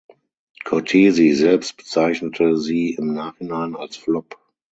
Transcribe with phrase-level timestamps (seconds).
[0.65, 4.39] Cortesi selbst bezeichnete sie im Nachhinein als Flop.